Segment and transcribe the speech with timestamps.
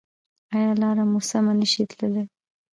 [0.55, 2.23] ایا لاره مو سمه نه شئ تللی؟